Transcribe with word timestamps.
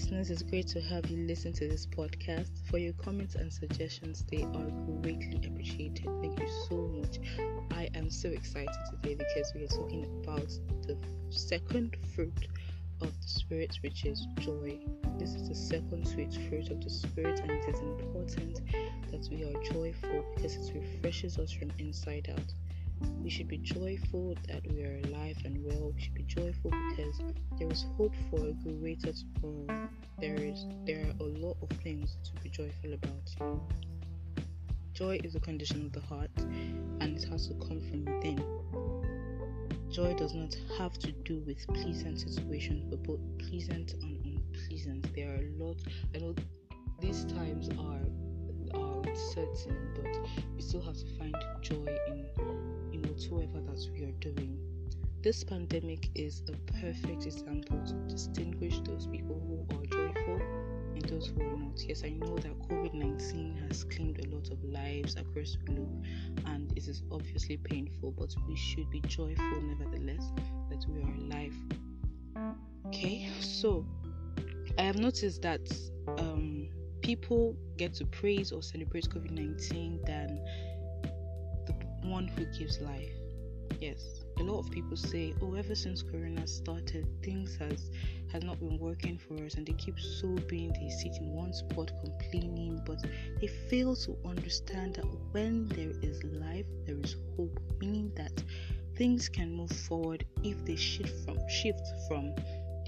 listeners. 0.00 0.30
It's 0.30 0.42
great 0.42 0.66
to 0.68 0.80
have 0.80 1.10
you 1.10 1.26
listen 1.26 1.52
to 1.52 1.68
this 1.68 1.84
podcast. 1.84 2.48
For 2.70 2.78
your 2.78 2.94
comments 2.94 3.34
and 3.34 3.52
suggestions, 3.52 4.24
they 4.30 4.44
are 4.44 4.70
greatly 5.02 5.42
appreciated. 5.46 6.06
Thank 6.22 6.40
you 6.40 6.48
so 6.70 6.76
much. 6.88 7.18
I 7.72 7.90
am 7.94 8.08
so 8.08 8.30
excited 8.30 8.74
today 8.90 9.16
because 9.16 9.52
we 9.54 9.64
are 9.64 9.68
talking 9.68 10.04
about 10.24 10.48
the 10.86 10.96
second 11.28 11.98
fruit 12.14 12.32
of 13.02 13.12
the 13.20 13.28
Spirit, 13.28 13.78
which 13.82 14.06
is 14.06 14.26
joy. 14.38 14.78
This 15.18 15.34
is 15.34 15.50
the 15.50 15.54
second 15.54 16.08
sweet 16.08 16.32
fruit 16.48 16.70
of 16.70 16.82
the 16.82 16.88
Spirit, 16.88 17.38
and 17.40 17.50
it 17.50 17.68
is 17.68 17.80
important 17.80 18.60
that 19.10 19.28
we 19.30 19.44
are 19.44 19.62
joyful 19.70 20.24
because 20.34 20.56
it 20.56 20.74
refreshes 20.74 21.38
us 21.38 21.52
from 21.52 21.72
inside 21.78 22.34
out. 22.34 22.54
We 23.22 23.30
should 23.30 23.48
be 23.48 23.58
joyful 23.58 24.34
that 24.48 24.62
we 24.72 24.82
are 24.84 25.00
alive 25.04 25.36
and 25.44 25.64
well. 25.64 25.92
We 25.94 26.00
should 26.00 26.14
be 26.14 26.24
joyful 26.24 26.70
because 26.90 27.20
there 27.58 27.70
is 27.70 27.84
hope 27.96 28.14
for 28.30 28.46
a 28.46 28.52
greater 28.52 29.12
tomorrow. 29.12 29.88
There 30.20 30.34
is 30.34 30.66
there 30.86 31.06
are 31.06 31.14
a 31.20 31.28
lot 31.28 31.56
of 31.62 31.68
things 31.78 32.16
to 32.24 32.42
be 32.42 32.50
joyful 32.50 32.94
about. 32.94 33.58
Joy 34.92 35.20
is 35.24 35.34
a 35.34 35.40
condition 35.40 35.86
of 35.86 35.92
the 35.92 36.00
heart 36.00 36.30
and 36.38 37.16
it 37.16 37.24
has 37.24 37.46
to 37.48 37.54
come 37.54 37.80
from 37.80 38.04
within. 38.04 38.42
Joy 39.90 40.14
does 40.14 40.34
not 40.34 40.56
have 40.78 40.98
to 41.00 41.10
do 41.10 41.40
with 41.46 41.66
pleasant 41.68 42.20
situations, 42.20 42.84
but 42.88 43.02
both 43.02 43.20
pleasant 43.38 43.94
and 44.02 44.24
unpleasant. 44.24 45.12
There 45.14 45.30
are 45.30 45.42
a 45.42 45.64
lot. 45.64 45.78
I 46.14 46.18
know 46.18 46.34
these 47.00 47.24
times 47.24 47.68
are 47.70 48.00
are 48.74 49.02
uncertain, 49.04 49.76
but 49.96 50.16
we 50.54 50.62
still 50.62 50.82
have 50.82 50.96
to 50.96 51.06
find 51.18 51.34
joy 51.62 51.96
in 52.08 52.26
whatsoever 53.20 53.60
that 53.60 53.86
we 53.92 54.04
are 54.04 54.12
doing. 54.12 54.58
This 55.22 55.44
pandemic 55.44 56.08
is 56.14 56.42
a 56.48 56.72
perfect 56.80 57.26
example 57.26 57.78
to 57.84 57.92
distinguish 58.08 58.80
those 58.80 59.06
people 59.06 59.38
who 59.46 59.76
are 59.76 59.84
joyful 59.84 60.40
and 60.94 61.02
those 61.02 61.26
who 61.26 61.42
are 61.42 61.56
not. 61.56 61.78
Yes, 61.86 62.02
I 62.02 62.10
know 62.10 62.38
that 62.38 62.58
COVID 62.70 62.94
19 62.94 63.58
has 63.68 63.84
claimed 63.84 64.24
a 64.24 64.34
lot 64.34 64.50
of 64.50 64.64
lives 64.64 65.16
across 65.16 65.58
the 65.58 65.72
globe 65.72 66.02
and 66.46 66.72
it 66.78 66.88
is 66.88 67.02
obviously 67.12 67.58
painful, 67.58 68.12
but 68.12 68.34
we 68.48 68.56
should 68.56 68.88
be 68.88 69.02
joyful 69.02 69.60
nevertheless 69.60 70.32
that 70.70 70.86
we 70.88 71.02
are 71.02 71.14
alive. 71.16 71.54
Okay, 72.86 73.28
so 73.40 73.84
I 74.78 74.82
have 74.84 74.96
noticed 74.98 75.42
that 75.42 75.68
um, 76.16 76.68
people 77.02 77.54
get 77.76 77.92
to 77.94 78.06
praise 78.06 78.50
or 78.50 78.62
celebrate 78.62 79.10
COVID 79.10 79.30
19 79.30 80.00
than 80.06 80.40
one 82.10 82.26
who 82.26 82.44
gives 82.58 82.80
life. 82.80 83.12
Yes, 83.80 84.24
a 84.38 84.42
lot 84.42 84.58
of 84.58 84.70
people 84.70 84.96
say, 84.96 85.32
"Oh, 85.40 85.54
ever 85.54 85.74
since 85.74 86.02
Corona 86.02 86.46
started, 86.46 87.06
things 87.22 87.56
has 87.56 87.90
has 88.32 88.42
not 88.42 88.58
been 88.58 88.78
working 88.78 89.16
for 89.16 89.34
us," 89.44 89.54
and 89.54 89.64
they 89.66 89.72
keep 89.74 89.98
sobbing. 89.98 90.72
They 90.72 90.90
sit 90.90 91.16
in 91.20 91.32
one 91.32 91.52
spot 91.52 91.92
complaining, 92.02 92.82
but 92.84 93.00
they 93.40 93.46
fail 93.46 93.94
to 93.96 94.16
understand 94.24 94.96
that 94.96 95.06
when 95.32 95.68
there 95.68 95.92
is 96.02 96.22
life, 96.24 96.66
there 96.84 96.98
is 96.98 97.16
hope. 97.36 97.58
Meaning 97.80 98.12
that 98.16 98.42
things 98.96 99.28
can 99.28 99.52
move 99.52 99.70
forward 99.70 100.26
if 100.42 100.62
they 100.66 100.76
shift 100.76 101.24
from 101.24 101.38
shift 101.48 101.86
from 102.06 102.34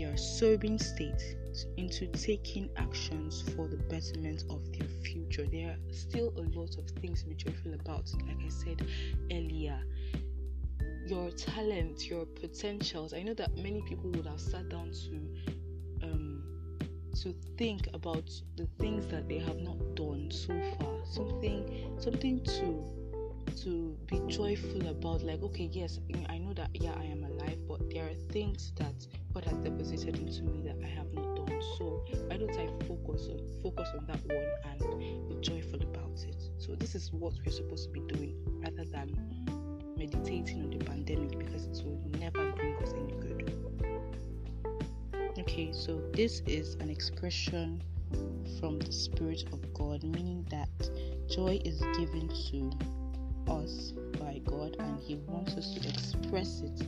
their 0.00 0.16
sobbing 0.16 0.78
state 0.78 1.36
into 1.76 2.06
taking 2.08 2.70
actions 2.76 3.42
for 3.54 3.68
the 3.68 3.76
betterment 3.76 4.44
of 4.48 4.64
their 4.72 4.88
future. 5.02 5.46
There 5.46 5.68
are 5.70 5.92
still 5.92 6.32
a 6.36 6.58
lot 6.58 6.76
of 6.78 6.88
things 7.02 7.22
to 7.22 7.28
be 7.28 7.34
joyful 7.34 7.74
about. 7.74 8.10
Like 8.26 8.38
I 8.44 8.48
said 8.48 8.86
earlier, 9.30 9.78
your 11.06 11.30
talent, 11.32 12.08
your 12.08 12.24
potentials. 12.24 13.12
I 13.12 13.22
know 13.22 13.34
that 13.34 13.54
many 13.56 13.82
people 13.82 14.10
would 14.10 14.26
have 14.26 14.40
sat 14.40 14.68
down 14.70 14.90
to 14.92 16.06
um, 16.06 16.42
to 17.22 17.34
think 17.58 17.88
about 17.92 18.30
the 18.56 18.66
things 18.78 19.06
that 19.08 19.28
they 19.28 19.38
have 19.38 19.58
not 19.58 19.96
done 19.96 20.30
so 20.30 20.58
far. 20.78 21.04
Something, 21.04 21.94
something 21.98 22.42
to 22.44 23.00
to 23.64 23.96
be 24.06 24.20
joyful 24.28 24.86
about. 24.88 25.22
Like, 25.22 25.42
okay, 25.42 25.68
yes, 25.70 25.98
I 26.30 26.38
know 26.38 26.54
that 26.54 26.70
yeah, 26.74 26.94
I 26.98 27.04
am 27.04 27.24
alive, 27.24 27.58
but 27.68 27.90
there 27.90 28.06
are 28.06 28.32
things 28.32 28.72
that 28.76 28.94
God 29.32 29.44
has 29.44 29.54
deposited 29.58 30.16
into 30.18 30.42
me 30.42 30.62
that 30.62 30.76
I 30.82 30.88
have 30.88 31.12
not 31.12 31.36
done. 31.36 31.62
So 31.78 32.02
why 32.26 32.36
don't 32.36 32.50
I 32.50 32.66
focus 32.86 33.28
on 33.28 33.40
focus 33.62 33.88
on 33.96 34.06
that 34.06 34.20
one 34.26 34.48
and 34.64 35.28
be 35.28 35.36
joyful 35.40 35.80
about 35.82 36.24
it? 36.26 36.36
So 36.58 36.74
this 36.74 36.94
is 36.94 37.12
what 37.12 37.34
we're 37.44 37.52
supposed 37.52 37.84
to 37.84 37.90
be 37.90 38.00
doing 38.12 38.34
rather 38.60 38.84
than 38.84 39.14
meditating 39.96 40.62
on 40.64 40.70
the 40.70 40.84
pandemic 40.84 41.38
because 41.38 41.66
it 41.66 41.84
will 41.84 42.00
never 42.18 42.50
bring 42.52 42.74
us 42.76 42.92
any 42.92 43.12
good. 43.20 43.52
Okay, 45.38 45.72
so 45.72 46.00
this 46.12 46.42
is 46.46 46.74
an 46.80 46.90
expression 46.90 47.82
from 48.58 48.78
the 48.80 48.92
Spirit 48.92 49.44
of 49.52 49.72
God, 49.74 50.02
meaning 50.02 50.44
that 50.50 50.68
joy 51.28 51.60
is 51.64 51.80
given 51.96 52.28
to 52.50 52.70
us 53.52 53.92
by 54.18 54.40
God 54.44 54.76
and 54.78 54.98
He 54.98 55.16
wants 55.26 55.54
us 55.54 55.74
to 55.74 55.88
express 55.88 56.62
it 56.62 56.82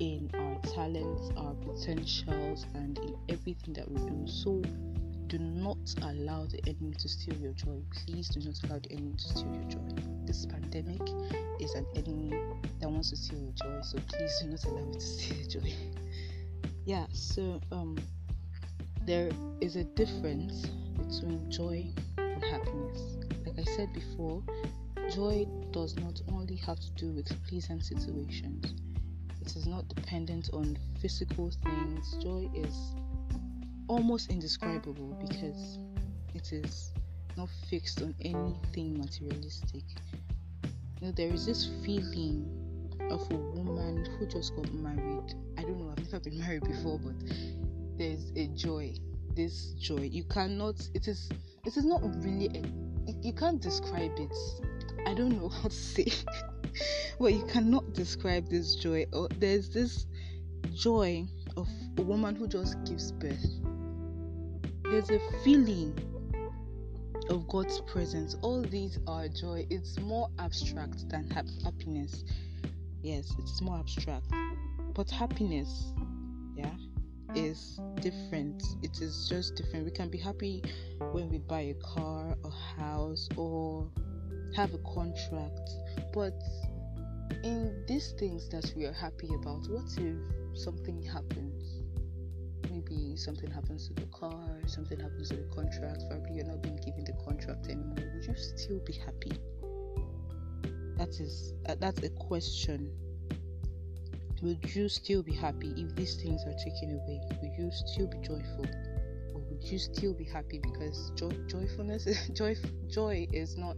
in 0.00 0.30
our 0.34 0.56
talents, 0.72 1.30
our 1.36 1.54
potentials, 1.54 2.66
and 2.74 2.98
in 2.98 3.16
everything 3.28 3.74
that 3.74 3.88
we 3.90 3.98
do. 3.98 4.26
So, 4.26 4.62
do 5.26 5.38
not 5.38 5.78
allow 6.02 6.46
the 6.46 6.58
enemy 6.66 6.94
to 6.98 7.08
steal 7.08 7.36
your 7.36 7.52
joy. 7.52 7.80
Please 8.04 8.28
do 8.28 8.40
not 8.40 8.58
allow 8.64 8.80
the 8.80 8.90
enemy 8.90 9.12
to 9.16 9.22
steal 9.22 9.54
your 9.54 9.64
joy. 9.64 10.02
This 10.24 10.46
pandemic 10.46 11.02
is 11.60 11.74
an 11.74 11.86
enemy 11.94 12.34
that 12.80 12.90
wants 12.90 13.10
to 13.10 13.16
steal 13.16 13.38
your 13.38 13.52
joy, 13.52 13.80
so 13.82 13.98
please 14.08 14.38
do 14.42 14.48
not 14.48 14.64
allow 14.64 14.90
it 14.90 14.94
to 14.94 15.00
steal 15.06 15.36
your 15.36 15.48
joy. 15.48 15.74
yeah, 16.84 17.06
so 17.12 17.60
um 17.70 17.96
there 19.06 19.30
is 19.60 19.76
a 19.76 19.84
difference 19.84 20.66
between 20.96 21.50
joy 21.50 21.86
and 22.18 22.44
happiness. 22.44 23.18
Like 23.46 23.58
I 23.58 23.64
said 23.76 23.92
before, 23.92 24.42
joy 25.14 25.46
does 25.72 25.96
not 25.96 26.20
only 26.32 26.56
have 26.56 26.80
to 26.80 26.90
do 26.92 27.12
with 27.12 27.28
pleasant 27.48 27.84
situations. 27.84 28.74
Is 29.56 29.66
not 29.66 29.88
dependent 29.88 30.50
on 30.52 30.78
physical 31.00 31.50
things. 31.64 32.16
Joy 32.22 32.48
is 32.54 32.94
almost 33.88 34.30
indescribable 34.30 35.18
because 35.20 35.78
it 36.34 36.52
is 36.52 36.92
not 37.36 37.48
fixed 37.68 38.00
on 38.00 38.14
anything 38.22 38.96
materialistic. 38.96 39.82
You 41.00 41.06
know, 41.08 41.12
there 41.12 41.30
is 41.30 41.46
this 41.46 41.68
feeling 41.84 42.48
of 43.10 43.28
a 43.32 43.36
woman 43.36 44.06
who 44.18 44.26
just 44.26 44.54
got 44.54 44.72
married. 44.72 45.34
I 45.58 45.62
don't 45.62 45.80
know, 45.80 45.90
I've 45.90 46.04
never 46.04 46.20
been 46.20 46.38
married 46.46 46.62
before, 46.62 47.00
but 47.00 47.14
there's 47.98 48.30
a 48.36 48.46
joy. 48.48 48.94
This 49.34 49.72
joy. 49.72 50.08
You 50.12 50.24
cannot 50.24 50.88
it 50.94 51.08
is 51.08 51.28
it 51.64 51.76
is 51.76 51.84
not 51.84 52.02
really 52.22 52.46
a 52.46 53.12
you 53.20 53.32
can't 53.32 53.60
describe 53.60 54.12
it. 54.16 54.36
I 55.06 55.14
don't 55.14 55.40
know 55.40 55.48
how 55.48 55.68
to 55.68 55.74
say 55.74 56.06
but 57.18 57.32
you 57.32 57.44
cannot 57.46 57.92
describe 57.92 58.48
this 58.48 58.76
joy. 58.76 59.06
Or 59.12 59.28
there's 59.38 59.68
this 59.70 60.06
joy 60.74 61.26
of 61.56 61.68
a 61.98 62.02
woman 62.02 62.36
who 62.36 62.46
just 62.46 62.82
gives 62.84 63.12
birth 63.12 63.46
there's 64.90 65.10
a 65.10 65.20
feeling 65.44 65.96
of 67.28 67.46
God's 67.46 67.80
presence. 67.82 68.36
All 68.42 68.60
these 68.60 68.98
are 69.06 69.28
joy. 69.28 69.64
It's 69.70 70.00
more 70.00 70.28
abstract 70.40 71.08
than 71.08 71.30
ha- 71.30 71.44
happiness. 71.62 72.24
Yes, 73.00 73.32
it's 73.38 73.60
more 73.62 73.78
abstract. 73.78 74.26
But 74.94 75.08
happiness, 75.08 75.92
yeah, 76.56 76.74
is 77.36 77.78
different. 78.00 78.64
It 78.82 79.00
is 79.00 79.28
just 79.28 79.54
different. 79.54 79.84
We 79.84 79.92
can 79.92 80.10
be 80.10 80.18
happy 80.18 80.64
when 81.12 81.30
we 81.30 81.38
buy 81.38 81.60
a 81.60 81.74
car, 81.74 82.36
a 82.44 82.80
house, 82.80 83.28
or 83.36 83.88
have 84.56 84.74
a 84.74 84.78
contract. 84.78 85.70
But 86.12 86.34
in 87.42 87.84
these 87.86 88.12
things 88.12 88.48
that 88.50 88.72
we 88.76 88.84
are 88.86 88.92
happy 88.92 89.28
about, 89.34 89.66
what 89.68 89.88
if 89.98 90.58
something 90.58 91.02
happens? 91.02 91.80
maybe 92.70 93.16
something 93.16 93.50
happens 93.50 93.88
to 93.88 93.94
the 93.94 94.06
car, 94.06 94.60
something 94.66 94.98
happens 94.98 95.28
to 95.28 95.36
the 95.36 95.54
contract, 95.54 96.04
probably 96.08 96.34
you're 96.34 96.46
not 96.46 96.62
being 96.62 96.76
given 96.76 97.04
the 97.04 97.12
contract 97.24 97.66
anymore, 97.66 97.96
would 98.14 98.24
you 98.24 98.34
still 98.36 98.78
be 98.80 98.92
happy? 98.92 99.32
That 100.96 101.08
is 101.20 101.54
uh, 101.68 101.76
that's 101.78 102.02
a 102.02 102.10
question. 102.10 102.90
Would 104.42 104.74
you 104.74 104.88
still 104.88 105.22
be 105.22 105.34
happy 105.34 105.72
if 105.76 105.94
these 105.96 106.16
things 106.16 106.42
are 106.44 106.54
taken 106.64 106.92
away? 106.92 107.20
Would 107.42 107.52
you 107.58 107.70
still 107.70 108.06
be 108.06 108.18
joyful? 108.18 108.66
Or 109.34 109.40
would 109.40 109.64
you 109.64 109.78
still 109.78 110.14
be 110.14 110.24
happy 110.24 110.58
because 110.58 111.12
joy, 111.14 111.30
joyfulness 111.46 112.06
joy 112.32 112.56
joy 112.88 113.26
is 113.32 113.56
not 113.56 113.76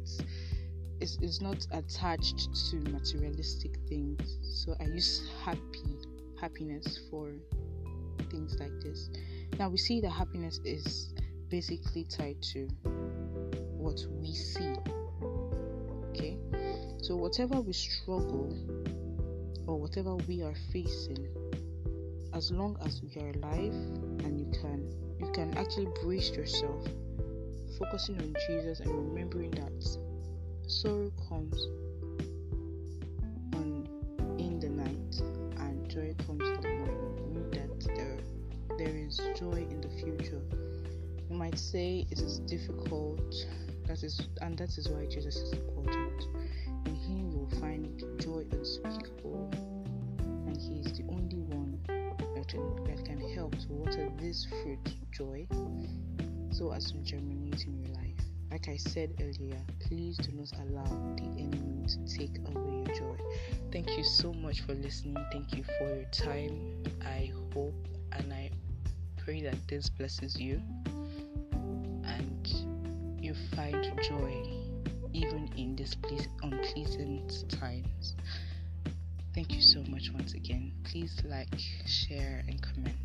is, 1.02 1.18
is 1.20 1.40
not 1.40 1.66
attached 1.72 2.48
to 2.70 2.76
materialistic 2.90 3.76
things. 3.88 4.38
So 4.42 4.76
I 4.80 4.84
use 4.84 5.28
happy 5.44 5.98
happiness 6.40 7.00
for 7.10 7.32
things 8.30 8.56
like 8.58 8.72
this. 8.80 9.10
Now 9.58 9.68
we 9.68 9.78
see 9.78 10.00
that 10.00 10.10
happiness 10.10 10.60
is 10.64 11.12
basically 11.48 12.04
tied 12.04 12.40
to 12.52 12.68
what 13.76 14.00
we 14.20 14.32
see. 14.32 14.74
Okay? 16.10 16.38
So 17.02 17.16
whatever 17.16 17.60
we 17.60 17.72
struggle 17.72 18.56
or 19.66 19.78
whatever 19.78 20.14
we 20.16 20.42
are 20.42 20.54
facing, 20.72 21.26
as 22.32 22.52
long 22.52 22.76
as 22.84 23.02
we 23.02 23.20
are 23.20 23.30
alive 23.30 23.74
and 24.24 24.38
you 24.38 24.46
can 24.60 24.88
you 25.18 25.30
can 25.32 25.56
actually 25.58 25.88
brace 26.02 26.30
yourself, 26.30 26.86
focusing 27.78 28.18
on 28.18 28.34
Jesus 28.46 28.80
and 28.80 28.90
remembering 28.90 29.50
that 29.52 29.72
sorrow 30.82 31.12
comes 31.28 31.68
on 33.54 33.86
in 34.36 34.58
the 34.58 34.68
night 34.68 35.14
and 35.60 35.88
joy 35.88 36.12
comes 36.26 36.42
in 36.42 36.60
the 36.60 36.68
morning. 36.68 37.50
That 37.52 37.94
there 37.94 38.18
there 38.78 38.96
is 38.96 39.20
joy 39.38 39.64
in 39.70 39.80
the 39.80 39.88
future. 40.00 40.42
You 41.30 41.36
might 41.36 41.56
say 41.56 42.04
it 42.10 42.18
is 42.18 42.40
difficult, 42.40 43.32
that 43.86 44.02
is 44.02 44.26
and 44.40 44.58
that 44.58 44.76
is 44.76 44.88
why 44.88 45.06
Jesus 45.06 45.36
is 45.36 45.52
important. 45.52 46.26
In 46.86 46.96
him 46.96 47.30
you 47.30 47.38
will 47.38 47.60
find 47.60 48.02
joy 48.18 48.44
unspeakable 48.50 49.50
and 50.18 50.56
he 50.56 50.80
is 50.80 50.98
the 50.98 51.04
only 51.10 51.42
one 51.42 51.78
that 52.34 52.48
can, 52.48 52.84
that 52.86 53.04
can 53.04 53.20
help 53.36 53.52
to 53.52 53.68
water 53.68 54.10
this 54.18 54.48
fruit 54.50 54.96
joy 55.12 55.46
so 56.50 56.72
as 56.72 56.90
to 56.90 56.98
germinate 57.04 57.64
in 57.66 57.84
your 57.84 57.94
life. 57.94 58.31
Like 58.52 58.68
I 58.68 58.76
said 58.76 59.14
earlier, 59.18 59.58
please 59.80 60.18
do 60.18 60.30
not 60.32 60.52
allow 60.60 60.84
the 61.16 61.24
enemy 61.40 61.86
to 61.88 62.18
take 62.18 62.36
away 62.54 62.84
your 62.84 62.94
joy. 62.94 63.16
Thank 63.72 63.96
you 63.96 64.04
so 64.04 64.34
much 64.34 64.60
for 64.60 64.74
listening. 64.74 65.16
Thank 65.32 65.56
you 65.56 65.64
for 65.78 65.88
your 65.88 66.04
time. 66.12 66.84
I 67.02 67.32
hope 67.54 67.88
and 68.12 68.30
I 68.30 68.50
pray 69.16 69.40
that 69.40 69.56
this 69.68 69.88
blesses 69.88 70.38
you 70.38 70.60
and 72.04 72.54
you 73.18 73.32
find 73.56 73.90
joy 74.02 74.44
even 75.14 75.48
in 75.56 75.74
these 75.74 75.96
unpleasant 76.42 77.48
times. 77.48 78.16
Thank 79.34 79.54
you 79.54 79.62
so 79.62 79.82
much 79.88 80.10
once 80.12 80.34
again. 80.34 80.72
Please 80.84 81.22
like, 81.24 81.48
share, 81.86 82.44
and 82.46 82.60
comment. 82.60 82.96